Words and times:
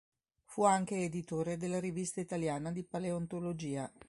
Fu 0.45 0.63
anche 0.63 0.95
editore 0.95 1.57
della 1.57 1.79
"Rivista 1.79 2.19
italiana 2.21 2.71
di 2.71 2.83
paleontologia". 2.83 3.87